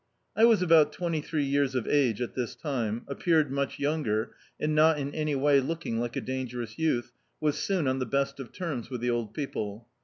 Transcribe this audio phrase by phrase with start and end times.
[0.35, 4.73] I was about twenty three years of age at this time, appeared much younger and
[4.73, 8.51] not in any way looking like a dangerous youth, was soon on the best of
[8.51, 9.87] terms with the old people.